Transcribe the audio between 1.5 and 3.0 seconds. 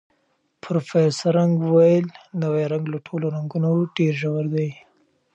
وویل، نوی رنګ له